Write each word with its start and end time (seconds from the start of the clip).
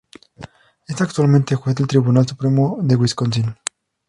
Es 0.87 0.99
actualmente 0.99 1.53
juez 1.53 1.75
del 1.75 1.85
Tribunal 1.85 2.27
Supremo 2.27 2.79
de 2.81 2.95
Wisconsin. 2.95 3.55